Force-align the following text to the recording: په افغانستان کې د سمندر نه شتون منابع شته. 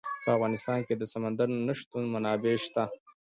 په 0.23 0.29
افغانستان 0.37 0.79
کې 0.87 0.95
د 0.97 1.03
سمندر 1.13 1.47
نه 1.67 1.73
شتون 1.79 2.03
منابع 2.13 2.53
شته. 2.65 2.83